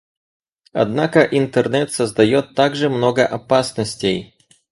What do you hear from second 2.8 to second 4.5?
много опасностей.